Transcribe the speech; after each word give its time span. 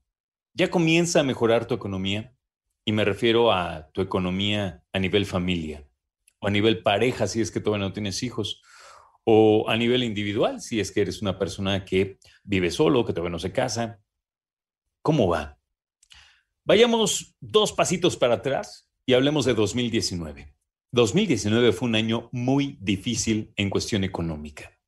¿ya 0.55 0.71
comienza 0.71 1.19
a 1.19 1.25
mejorar 1.25 1.66
tu 1.66 1.75
economía? 1.75 2.32
Y 2.84 2.93
me 2.93 3.05
refiero 3.05 3.50
a 3.50 3.91
tu 3.91 4.00
economía 4.00 4.84
a 4.93 5.00
nivel 5.00 5.27
familia, 5.27 5.89
o 6.39 6.46
a 6.46 6.53
nivel 6.53 6.84
pareja 6.84 7.27
si 7.27 7.41
es 7.41 7.50
que 7.50 7.59
todavía 7.59 7.89
no 7.89 7.93
tienes 7.93 8.23
hijos, 8.23 8.62
o 9.25 9.69
a 9.69 9.77
nivel 9.77 10.05
individual 10.05 10.61
si 10.61 10.79
es 10.79 10.93
que 10.93 11.01
eres 11.01 11.21
una 11.21 11.37
persona 11.37 11.85
que 11.85 12.21
vive 12.45 12.71
solo, 12.71 13.05
que 13.05 13.12
todavía 13.12 13.33
no 13.33 13.41
se 13.41 13.51
casa. 13.51 14.01
¿Cómo 15.03 15.27
va? 15.27 15.59
Vayamos 16.65 17.35
dos 17.41 17.73
pasitos 17.73 18.17
para 18.17 18.35
atrás 18.35 18.89
y 19.05 19.15
hablemos 19.15 19.46
de 19.46 19.55
2019. 19.55 20.57
2019 20.91 21.72
fue 21.72 21.89
un 21.89 21.94
año 21.94 22.29
muy 22.32 22.79
difícil 22.81 23.53
en 23.57 23.71
cuestión 23.71 24.04
económica. 24.04 24.79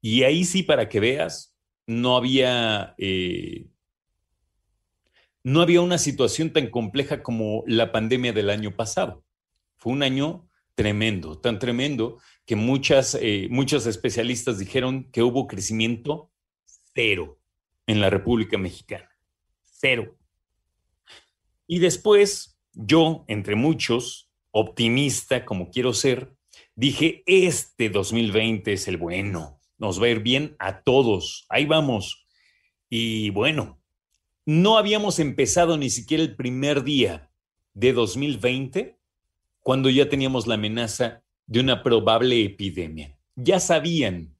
Y 0.00 0.24
ahí 0.24 0.44
sí, 0.44 0.64
para 0.64 0.88
que 0.88 0.98
veas, 0.98 1.56
no 1.86 2.16
había, 2.16 2.94
eh, 2.98 3.68
no 5.44 5.60
había 5.60 5.80
una 5.80 5.98
situación 5.98 6.52
tan 6.52 6.68
compleja 6.68 7.22
como 7.22 7.62
la 7.66 7.92
pandemia 7.92 8.32
del 8.32 8.50
año 8.50 8.74
pasado. 8.74 9.24
Fue 9.76 9.92
un 9.92 10.02
año 10.02 10.48
tremendo, 10.74 11.38
tan 11.38 11.58
tremendo 11.58 12.18
que 12.44 12.56
muchas, 12.56 13.16
eh, 13.20 13.46
muchos 13.50 13.86
especialistas 13.86 14.58
dijeron 14.58 15.10
que 15.12 15.22
hubo 15.22 15.46
crecimiento 15.46 16.32
cero 16.94 17.38
en 17.86 18.00
la 18.00 18.10
República 18.10 18.58
Mexicana. 18.58 19.08
Cero. 19.62 20.16
Y 21.68 21.78
después, 21.78 22.58
yo, 22.72 23.24
entre 23.28 23.54
muchos, 23.54 24.31
optimista 24.52 25.44
como 25.44 25.70
quiero 25.70 25.92
ser, 25.92 26.34
dije, 26.76 27.22
este 27.26 27.90
2020 27.90 28.72
es 28.72 28.86
el 28.86 28.96
bueno, 28.96 29.58
nos 29.78 30.00
va 30.00 30.06
a 30.06 30.10
ir 30.10 30.20
bien 30.20 30.54
a 30.58 30.82
todos, 30.82 31.46
ahí 31.48 31.66
vamos. 31.66 32.26
Y 32.88 33.30
bueno, 33.30 33.80
no 34.46 34.78
habíamos 34.78 35.18
empezado 35.18 35.76
ni 35.76 35.90
siquiera 35.90 36.22
el 36.22 36.36
primer 36.36 36.84
día 36.84 37.30
de 37.74 37.92
2020 37.92 38.98
cuando 39.60 39.90
ya 39.90 40.08
teníamos 40.08 40.46
la 40.46 40.54
amenaza 40.54 41.22
de 41.46 41.60
una 41.60 41.82
probable 41.82 42.44
epidemia. 42.44 43.18
Ya 43.34 43.60
sabían 43.60 44.36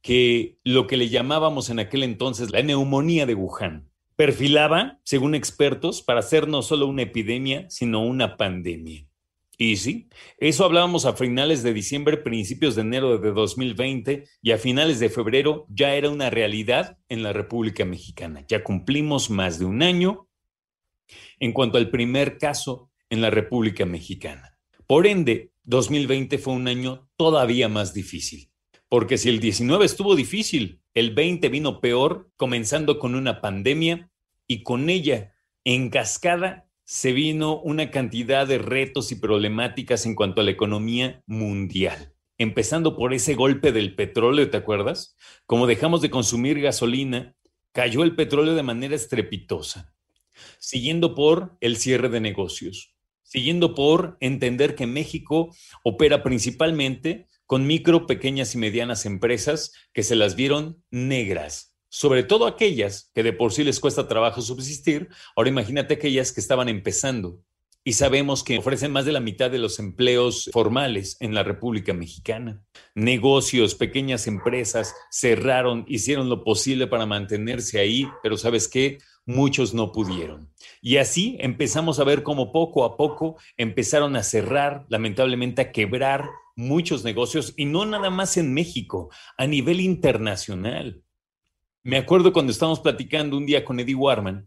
que 0.00 0.58
lo 0.64 0.86
que 0.86 0.96
le 0.96 1.08
llamábamos 1.08 1.70
en 1.70 1.80
aquel 1.80 2.02
entonces 2.02 2.50
la 2.50 2.62
neumonía 2.62 3.26
de 3.26 3.34
Wuhan 3.34 3.90
perfilaba, 4.16 5.00
según 5.04 5.34
expertos, 5.34 6.02
para 6.02 6.22
ser 6.22 6.48
no 6.48 6.62
solo 6.62 6.86
una 6.86 7.02
epidemia, 7.02 7.70
sino 7.70 8.04
una 8.04 8.36
pandemia. 8.36 9.07
Y 9.60 9.76
sí, 9.76 10.08
eso 10.38 10.64
hablábamos 10.64 11.04
a 11.04 11.14
finales 11.14 11.64
de 11.64 11.72
diciembre, 11.72 12.16
principios 12.16 12.76
de 12.76 12.82
enero 12.82 13.18
de 13.18 13.32
2020 13.32 14.24
y 14.40 14.52
a 14.52 14.58
finales 14.58 15.00
de 15.00 15.10
febrero 15.10 15.66
ya 15.68 15.96
era 15.96 16.10
una 16.10 16.30
realidad 16.30 16.96
en 17.08 17.24
la 17.24 17.32
República 17.32 17.84
Mexicana. 17.84 18.44
Ya 18.46 18.62
cumplimos 18.62 19.30
más 19.30 19.58
de 19.58 19.64
un 19.64 19.82
año 19.82 20.28
en 21.40 21.52
cuanto 21.52 21.76
al 21.76 21.90
primer 21.90 22.38
caso 22.38 22.92
en 23.10 23.20
la 23.20 23.30
República 23.30 23.84
Mexicana. 23.84 24.56
Por 24.86 25.08
ende, 25.08 25.50
2020 25.64 26.38
fue 26.38 26.54
un 26.54 26.68
año 26.68 27.10
todavía 27.16 27.68
más 27.68 27.92
difícil, 27.92 28.52
porque 28.88 29.18
si 29.18 29.28
el 29.28 29.40
19 29.40 29.84
estuvo 29.84 30.14
difícil, 30.14 30.82
el 30.94 31.14
20 31.14 31.48
vino 31.48 31.80
peor, 31.80 32.30
comenzando 32.36 33.00
con 33.00 33.16
una 33.16 33.40
pandemia 33.40 34.08
y 34.46 34.62
con 34.62 34.88
ella 34.88 35.34
en 35.64 35.90
cascada 35.90 36.67
se 36.90 37.12
vino 37.12 37.60
una 37.60 37.90
cantidad 37.90 38.46
de 38.46 38.56
retos 38.56 39.12
y 39.12 39.16
problemáticas 39.16 40.06
en 40.06 40.14
cuanto 40.14 40.40
a 40.40 40.44
la 40.44 40.52
economía 40.52 41.22
mundial. 41.26 42.14
Empezando 42.38 42.96
por 42.96 43.12
ese 43.12 43.34
golpe 43.34 43.72
del 43.72 43.94
petróleo, 43.94 44.48
¿te 44.48 44.56
acuerdas? 44.56 45.14
Como 45.44 45.66
dejamos 45.66 46.00
de 46.00 46.08
consumir 46.08 46.62
gasolina, 46.62 47.36
cayó 47.72 48.04
el 48.04 48.16
petróleo 48.16 48.54
de 48.54 48.62
manera 48.62 48.96
estrepitosa. 48.96 49.92
Siguiendo 50.58 51.14
por 51.14 51.58
el 51.60 51.76
cierre 51.76 52.08
de 52.08 52.20
negocios. 52.20 52.96
Siguiendo 53.22 53.74
por 53.74 54.16
entender 54.20 54.74
que 54.74 54.86
México 54.86 55.54
opera 55.84 56.22
principalmente 56.22 57.26
con 57.44 57.66
micro, 57.66 58.06
pequeñas 58.06 58.54
y 58.54 58.58
medianas 58.58 59.04
empresas 59.04 59.74
que 59.92 60.02
se 60.02 60.16
las 60.16 60.36
vieron 60.36 60.82
negras, 60.90 61.67
sobre 61.88 62.22
todo 62.22 62.46
aquellas 62.46 63.10
que 63.14 63.22
de 63.22 63.32
por 63.32 63.52
sí 63.52 63.64
les 63.64 63.80
cuesta 63.80 64.08
trabajo 64.08 64.40
subsistir, 64.42 65.08
ahora 65.36 65.48
imagínate 65.48 65.94
aquellas 65.94 66.32
que 66.32 66.40
estaban 66.40 66.68
empezando. 66.68 67.40
Y 67.84 67.94
sabemos 67.94 68.44
que 68.44 68.58
ofrecen 68.58 68.92
más 68.92 69.06
de 69.06 69.12
la 69.12 69.20
mitad 69.20 69.50
de 69.50 69.58
los 69.58 69.78
empleos 69.78 70.50
formales 70.52 71.16
en 71.20 71.32
la 71.32 71.42
República 71.42 71.94
Mexicana. 71.94 72.62
Negocios, 72.94 73.74
pequeñas 73.74 74.26
empresas 74.26 74.94
cerraron, 75.10 75.86
hicieron 75.88 76.28
lo 76.28 76.44
posible 76.44 76.86
para 76.86 77.06
mantenerse 77.06 77.80
ahí, 77.80 78.06
pero 78.22 78.36
sabes 78.36 78.68
qué, 78.68 78.98
muchos 79.24 79.74
no 79.74 79.92
pudieron. 79.92 80.52
Y 80.82 80.96
así 80.96 81.36
empezamos 81.40 81.98
a 81.98 82.04
ver 82.04 82.22
cómo 82.22 82.52
poco 82.52 82.84
a 82.84 82.96
poco 82.96 83.36
empezaron 83.56 84.16
a 84.16 84.22
cerrar, 84.22 84.84
lamentablemente 84.88 85.62
a 85.62 85.72
quebrar 85.72 86.28
muchos 86.56 87.04
negocios, 87.04 87.54
y 87.56 87.66
no 87.66 87.86
nada 87.86 88.10
más 88.10 88.36
en 88.36 88.52
México, 88.52 89.10
a 89.36 89.46
nivel 89.46 89.80
internacional. 89.80 91.04
Me 91.88 91.96
acuerdo 91.96 92.34
cuando 92.34 92.52
estábamos 92.52 92.80
platicando 92.80 93.38
un 93.38 93.46
día 93.46 93.64
con 93.64 93.80
Eddie 93.80 93.94
Warman 93.94 94.46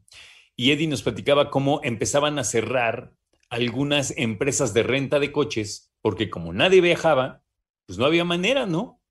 y 0.55 0.69
Eddie 0.69 0.85
nos 0.85 1.01
platicaba 1.01 1.49
cómo 1.49 1.81
empezaban 1.83 2.37
a 2.37 2.43
cerrar 2.43 3.15
algunas 3.49 4.13
empresas 4.15 4.75
de 4.75 4.83
renta 4.83 5.19
de 5.19 5.31
coches, 5.31 5.91
porque 6.03 6.29
como 6.29 6.53
nadie 6.53 6.81
viajaba, 6.81 7.41
pues 7.87 7.97
no 7.97 8.05
había 8.05 8.25
manera, 8.25 8.67
¿no? 8.67 9.01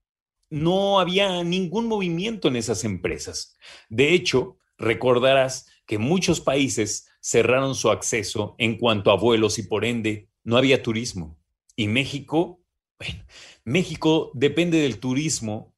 No 0.48 1.00
había 1.00 1.42
ningún 1.42 1.88
movimiento 1.88 2.46
en 2.46 2.54
esas 2.54 2.84
empresas. 2.84 3.56
De 3.88 4.14
hecho, 4.14 4.58
recordarás 4.78 5.66
que 5.84 5.98
muchos 5.98 6.40
países 6.40 7.08
cerraron 7.20 7.74
su 7.74 7.90
acceso 7.90 8.54
en 8.58 8.78
cuanto 8.78 9.10
a 9.10 9.16
vuelos 9.16 9.58
y 9.58 9.64
por 9.64 9.84
ende 9.84 10.28
no 10.44 10.56
había 10.56 10.84
turismo. 10.84 11.36
Y 11.74 11.88
México, 11.88 12.62
bueno, 12.96 13.24
México 13.64 14.30
depende 14.34 14.78
del 14.78 15.00
turismo 15.00 15.74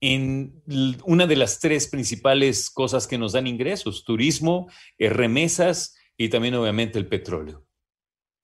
en 0.00 0.62
una 1.04 1.26
de 1.26 1.36
las 1.36 1.60
tres 1.60 1.86
principales 1.88 2.70
cosas 2.70 3.06
que 3.06 3.18
nos 3.18 3.32
dan 3.32 3.46
ingresos, 3.46 4.04
turismo, 4.04 4.70
eh, 4.98 5.10
remesas 5.10 5.96
y 6.16 6.28
también 6.28 6.54
obviamente 6.54 6.98
el 6.98 7.06
petróleo. 7.06 7.66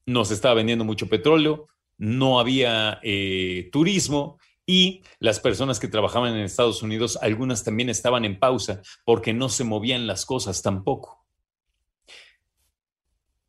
Nos 0.04 0.30
estaba 0.30 0.54
vendiendo 0.54 0.84
mucho 0.84 1.08
petróleo, 1.08 1.68
no 1.98 2.38
había 2.38 3.00
eh, 3.02 3.70
turismo 3.72 4.38
y 4.66 5.02
las 5.18 5.40
personas 5.40 5.80
que 5.80 5.88
trabajaban 5.88 6.34
en 6.34 6.42
Estados 6.42 6.82
Unidos, 6.82 7.18
algunas 7.22 7.64
también 7.64 7.88
estaban 7.88 8.24
en 8.24 8.38
pausa 8.38 8.82
porque 9.04 9.32
no 9.32 9.48
se 9.48 9.64
movían 9.64 10.06
las 10.06 10.26
cosas 10.26 10.60
tampoco. 10.60 11.24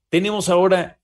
Tenemos 0.10 0.48
ahora 0.48 1.02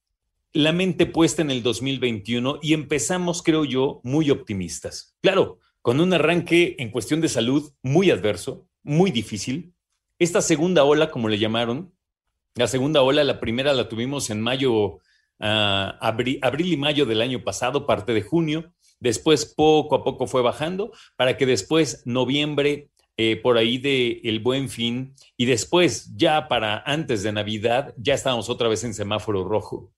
la 0.54 0.72
mente 0.72 1.06
puesta 1.06 1.42
en 1.42 1.52
el 1.52 1.64
2021 1.64 2.60
y 2.62 2.74
empezamos, 2.74 3.42
creo 3.42 3.66
yo, 3.66 4.00
muy 4.04 4.30
optimistas. 4.30 5.18
Claro, 5.22 5.60
con 5.84 6.00
un 6.00 6.14
arranque 6.14 6.78
en 6.80 6.92
cuestión 6.92 7.20
de 7.20 7.28
salud 7.28 7.74
muy 7.84 8.10
adverso, 8.10 8.70
muy 8.84 9.12
difícil. 9.12 9.76
Esta 10.18 10.42
segunda 10.42 10.86
ola, 10.86 11.12
como 11.12 11.28
le 11.28 11.38
llamaron, 11.38 11.94
la 12.56 12.68
segunda 12.68 13.02
ola, 13.02 13.26
la 13.26 13.42
primera 13.42 13.74
la 13.74 13.90
tuvimos 13.90 14.30
en 14.30 14.40
mayo, 14.40 15.00
ah, 15.42 15.98
abril, 16.00 16.40
y 16.74 16.78
mayo 16.78 17.06
del 17.06 17.20
año 17.20 17.44
pasado, 17.44 17.86
parte 17.86 18.14
de 18.14 18.22
junio. 18.22 18.74
Después 19.02 19.46
poco 19.46 19.96
a 19.96 20.06
poco 20.06 20.26
fue 20.26 20.42
bajando 20.42 20.94
para 21.18 21.36
que 21.36 21.46
después 21.46 22.02
noviembre, 22.06 22.90
eh, 23.18 23.36
por 23.36 23.58
ahí 23.58 23.78
de 23.78 24.22
el 24.24 24.40
buen 24.40 24.70
fin, 24.70 25.14
y 25.36 25.46
después 25.46 26.16
ya 26.16 26.48
para 26.48 26.82
antes 26.86 27.24
de 27.24 27.34
Navidad, 27.34 27.94
ya 27.98 28.14
estábamos 28.14 28.50
otra 28.50 28.70
vez 28.70 28.86
en 28.86 28.94
semáforo 28.94 29.44
rojo. 29.44 29.92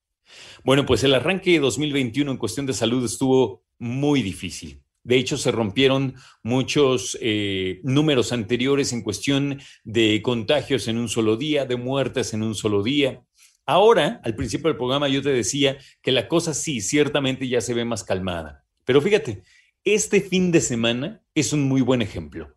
Bueno, 0.64 0.84
pues 0.88 1.04
el 1.04 1.14
arranque 1.14 1.52
de 1.52 1.60
2021 1.60 2.32
en 2.32 2.38
cuestión 2.38 2.66
de 2.66 2.74
salud 2.74 3.06
estuvo 3.06 3.64
muy 3.78 4.24
difícil. 4.24 4.82
De 5.06 5.18
hecho, 5.18 5.38
se 5.38 5.52
rompieron 5.52 6.16
muchos 6.42 7.16
eh, 7.22 7.80
números 7.84 8.32
anteriores 8.32 8.92
en 8.92 9.04
cuestión 9.04 9.62
de 9.84 10.20
contagios 10.24 10.88
en 10.88 10.98
un 10.98 11.10
solo 11.10 11.38
día, 11.38 11.66
de 11.66 11.76
muertes 11.76 12.34
en 12.34 12.42
un 12.42 12.56
solo 12.56 12.82
día. 12.82 13.22
Ahora, 13.68 14.20
al 14.24 14.36
principio 14.36 14.68
del 14.68 14.78
programa, 14.78 15.08
yo 15.08 15.22
te 15.22 15.30
decía 15.30 15.78
que 16.02 16.12
la 16.12 16.28
cosa 16.28 16.56
sí, 16.56 16.82
ciertamente 16.82 17.48
ya 17.48 17.62
se 17.62 17.76
ve 17.76 17.86
más 17.86 18.04
calmada. 18.04 18.66
Pero 18.84 19.00
fíjate, 19.00 19.44
este 19.84 20.22
fin 20.22 20.52
de 20.52 20.60
semana 20.60 21.22
es 21.36 21.54
un 21.54 21.68
muy 21.68 21.82
buen 21.82 22.02
ejemplo. 22.02 22.56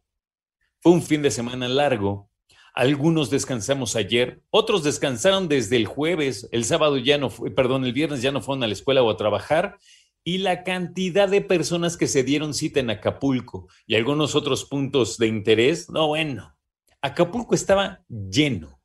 Fue 0.81 0.93
un 0.93 1.03
fin 1.03 1.21
de 1.21 1.31
semana 1.31 1.69
largo. 1.69 2.31
Algunos 2.73 3.29
descansamos 3.29 3.95
ayer, 3.95 4.41
otros 4.49 4.85
descansaron 4.85 5.49
desde 5.49 5.77
el 5.77 5.85
jueves, 5.85 6.49
el 6.53 6.65
sábado 6.65 6.97
ya 6.97 7.19
no 7.19 7.29
perdón, 7.29 7.85
el 7.85 7.93
viernes 7.93 8.23
ya 8.23 8.31
no 8.31 8.41
fueron 8.41 8.63
a 8.63 8.69
la 8.69 8.73
escuela 8.73 9.03
o 9.03 9.11
a 9.11 9.17
trabajar 9.17 9.79
y 10.29 10.37
la 10.37 10.63
cantidad 10.63 11.27
de 11.27 11.41
personas 11.41 11.97
que 11.97 12.07
se 12.07 12.23
dieron 12.23 12.53
cita 12.53 12.81
en 12.81 12.91
Acapulco 12.91 13.67
y 13.87 13.95
algunos 13.95 14.35
otros 14.35 14.67
puntos 14.67 15.17
de 15.17 15.27
interés, 15.27 15.89
no, 15.89 16.09
bueno, 16.09 16.55
Acapulco 17.01 17.55
estaba 17.55 18.05
lleno. 18.11 18.79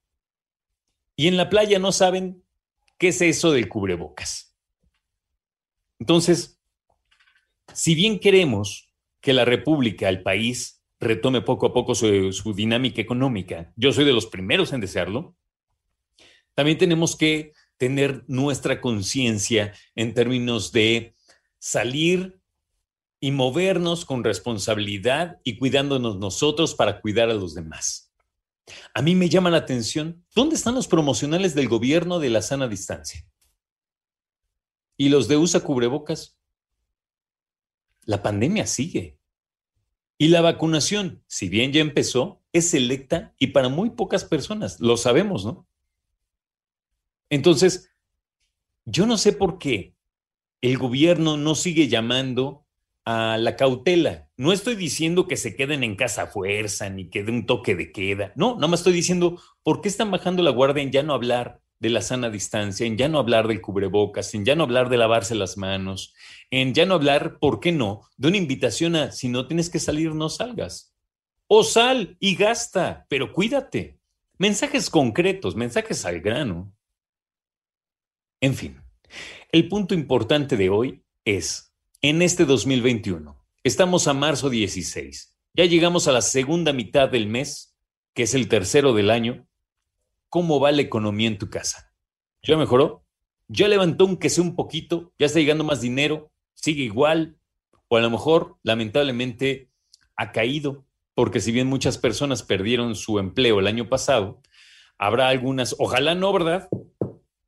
Y 1.17 1.27
en 1.27 1.35
la 1.35 1.49
playa 1.49 1.79
no 1.79 1.91
saben 1.91 2.41
qué 2.97 3.09
es 3.09 3.21
eso 3.21 3.51
del 3.51 3.67
cubrebocas. 3.67 4.55
Entonces, 5.99 6.61
si 7.73 7.93
bien 7.93 8.19
queremos 8.19 8.93
que 9.19 9.33
la 9.33 9.43
República, 9.43 10.07
el 10.07 10.23
país, 10.23 10.81
retome 10.97 11.41
poco 11.41 11.65
a 11.65 11.73
poco 11.73 11.93
su, 11.93 12.31
su, 12.31 12.53
dinámica 12.53 13.01
económica, 13.01 13.73
yo 13.75 13.91
soy 13.91 14.05
de 14.05 14.13
los 14.13 14.27
primeros 14.27 14.71
en 14.71 14.79
desearlo, 14.79 15.35
también 16.53 16.77
tenemos 16.77 17.17
que 17.17 17.51
tener 17.75 18.23
nuestra 18.27 18.79
conciencia 18.79 19.73
en 19.93 20.13
términos 20.13 20.71
de 20.71 21.12
salir 21.63 22.41
y 23.21 23.31
movernos 23.31 24.03
con 24.03 24.25
responsabilidad 24.25 25.39
y 25.45 25.57
cuidándonos 25.57 26.17
nosotros 26.17 26.75
para 26.75 26.99
cuidar 26.99 27.29
a 27.29 27.35
los 27.35 27.55
demás. 27.55 28.13
A 28.93 29.01
mí 29.01 29.15
me 29.15 29.29
llama 29.29 29.49
la 29.49 29.59
atención, 29.59 30.25
¿dónde 30.35 30.57
están 30.57 30.75
los 30.75 30.89
promocionales 30.89 31.55
del 31.55 31.69
gobierno 31.69 32.19
de 32.19 32.29
la 32.29 32.41
sana 32.41 32.67
distancia? 32.67 33.25
¿Y 34.97 35.07
los 35.07 35.29
de 35.29 35.37
usa 35.37 35.61
cubrebocas? 35.61 36.37
La 38.03 38.21
pandemia 38.21 38.67
sigue. 38.67 39.17
Y 40.17 40.27
la 40.27 40.41
vacunación, 40.41 41.23
si 41.27 41.47
bien 41.47 41.71
ya 41.71 41.79
empezó, 41.79 42.43
es 42.51 42.71
selecta 42.71 43.35
y 43.39 43.47
para 43.47 43.69
muy 43.69 43.91
pocas 43.91 44.25
personas. 44.25 44.81
Lo 44.81 44.97
sabemos, 44.97 45.45
¿no? 45.45 45.65
Entonces, 47.29 47.89
yo 48.83 49.05
no 49.05 49.17
sé 49.17 49.31
por 49.31 49.59
qué 49.59 49.92
el 50.63 50.77
gobierno 50.77 51.35
no 51.35 51.55
sigue 51.55 51.89
llamando 51.89 52.65
a 53.03 53.37
la 53.37 53.57
cautela. 53.57 54.29
No 54.37 54.53
estoy 54.53 54.77
diciendo 54.77 55.27
que 55.27 55.35
se 55.35 55.57
queden 55.57 55.83
en 55.83 55.97
casa 55.97 56.23
a 56.23 56.27
fuerza 56.27 56.89
ni 56.89 57.09
que 57.09 57.21
dé 57.21 57.33
un 57.33 57.45
toque 57.45 57.75
de 57.75 57.91
queda. 57.91 58.31
No, 58.37 58.55
no 58.57 58.69
me 58.69 58.75
estoy 58.75 58.93
diciendo 58.93 59.41
por 59.61 59.81
qué 59.81 59.89
están 59.89 60.09
bajando 60.09 60.41
la 60.41 60.51
guardia 60.51 60.81
en 60.81 60.93
ya 60.93 61.03
no 61.03 61.13
hablar 61.13 61.59
de 61.79 61.89
la 61.89 62.01
sana 62.01 62.29
distancia, 62.29 62.87
en 62.87 62.97
ya 62.97 63.09
no 63.09 63.19
hablar 63.19 63.49
del 63.49 63.59
cubrebocas, 63.59 64.33
en 64.35 64.45
ya 64.45 64.55
no 64.55 64.63
hablar 64.63 64.87
de 64.87 64.95
lavarse 64.95 65.35
las 65.35 65.57
manos, 65.57 66.13
en 66.49 66.73
ya 66.73 66.85
no 66.85 66.93
hablar, 66.93 67.39
¿por 67.39 67.59
qué 67.59 67.73
no?, 67.73 68.03
de 68.15 68.29
una 68.29 68.37
invitación 68.37 68.95
a 68.95 69.11
si 69.11 69.27
no 69.27 69.47
tienes 69.47 69.69
que 69.69 69.79
salir, 69.79 70.15
no 70.15 70.29
salgas. 70.29 70.95
O 71.47 71.65
sal 71.65 72.15
y 72.21 72.35
gasta, 72.35 73.05
pero 73.09 73.33
cuídate. 73.33 73.99
Mensajes 74.37 74.89
concretos, 74.89 75.57
mensajes 75.57 76.05
al 76.05 76.21
grano. 76.21 76.73
En 78.39 78.55
fin, 78.55 78.82
el 79.51 79.67
punto 79.67 79.93
importante 79.93 80.57
de 80.57 80.69
hoy 80.69 81.03
es 81.25 81.73
en 82.01 82.21
este 82.21 82.45
2021. 82.45 83.37
Estamos 83.63 84.07
a 84.07 84.13
marzo 84.13 84.49
16. 84.49 85.37
Ya 85.53 85.65
llegamos 85.65 86.07
a 86.07 86.11
la 86.11 86.21
segunda 86.21 86.73
mitad 86.73 87.09
del 87.09 87.27
mes, 87.27 87.77
que 88.13 88.23
es 88.23 88.33
el 88.33 88.47
tercero 88.47 88.93
del 88.93 89.09
año. 89.09 89.47
¿Cómo 90.29 90.59
va 90.59 90.71
la 90.71 90.81
economía 90.81 91.27
en 91.27 91.37
tu 91.37 91.49
casa? 91.49 91.93
¿Ya 92.41 92.57
mejoró? 92.57 93.05
¿Ya 93.47 93.67
levantó 93.67 94.05
un 94.05 94.17
que 94.17 94.29
un 94.41 94.55
poquito? 94.55 95.13
¿Ya 95.19 95.27
está 95.27 95.39
llegando 95.39 95.63
más 95.63 95.81
dinero? 95.81 96.31
¿Sigue 96.55 96.83
igual? 96.83 97.37
O 97.87 97.97
a 97.97 98.01
lo 98.01 98.09
mejor, 98.09 98.57
lamentablemente, 98.63 99.69
ha 100.15 100.31
caído, 100.31 100.85
porque 101.13 101.39
si 101.39 101.51
bien 101.51 101.67
muchas 101.67 101.97
personas 101.97 102.41
perdieron 102.41 102.95
su 102.95 103.19
empleo 103.19 103.59
el 103.59 103.67
año 103.67 103.87
pasado, 103.89 104.41
habrá 104.97 105.27
algunas, 105.27 105.75
ojalá 105.77 106.15
no, 106.15 106.33
¿verdad? 106.33 106.67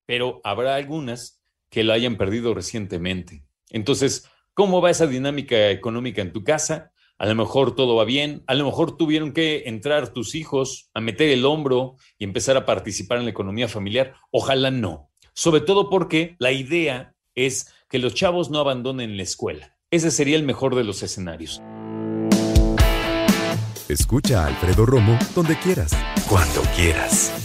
Pero 0.05 0.41
habrá 0.43 0.75
algunas 0.75 1.41
que 1.75 1.83
lo 1.83 1.93
hayan 1.93 2.15
perdido 2.17 2.55
recientemente. 2.55 3.43
Entonces, 3.69 4.27
¿Cómo 4.55 4.81
va 4.81 4.89
esa 4.89 5.05
dinámica 5.05 5.69
económica 5.69 6.21
en 6.21 6.31
tu 6.31 6.45
casa? 6.45 6.93
A 7.17 7.25
lo 7.25 7.35
mejor 7.35 7.75
todo 7.75 7.97
va 7.97 8.05
bien, 8.05 8.41
a 8.47 8.53
lo 8.53 8.63
mejor 8.63 8.95
tuvieron 8.95 9.33
que 9.33 9.63
entrar 9.65 10.13
tus 10.13 10.33
hijos 10.33 10.89
a 10.93 11.01
meter 11.01 11.27
el 11.27 11.43
hombro 11.43 11.97
y 12.17 12.23
empezar 12.23 12.55
a 12.55 12.65
participar 12.65 13.17
en 13.17 13.25
la 13.25 13.31
economía 13.31 13.67
familiar. 13.67 14.15
Ojalá 14.31 14.71
no. 14.71 15.09
Sobre 15.33 15.59
todo 15.59 15.89
porque 15.89 16.37
la 16.39 16.53
idea 16.53 17.15
es 17.35 17.69
que 17.89 17.99
los 17.99 18.13
chavos 18.13 18.49
no 18.49 18.59
abandonen 18.59 19.17
la 19.17 19.23
escuela. 19.23 19.75
Ese 19.91 20.09
sería 20.09 20.37
el 20.37 20.43
mejor 20.43 20.73
de 20.73 20.85
los 20.85 21.03
escenarios. 21.03 21.61
Escucha 23.89 24.45
a 24.45 24.47
Alfredo 24.47 24.85
Romo 24.85 25.19
donde 25.35 25.59
quieras, 25.59 25.91
cuando 26.29 26.61
quieras. 26.77 27.44